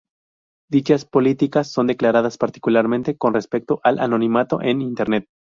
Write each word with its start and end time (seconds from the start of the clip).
Dichas 0.71 1.05
políticas 1.05 1.71
son 1.71 1.85
declaradas 1.85 2.39
particularmente 2.39 3.19
con 3.19 3.35
respecto 3.35 3.79
al 3.83 3.99
anonimato 3.99 4.59
en 4.59 4.81
Internet. 4.81 5.25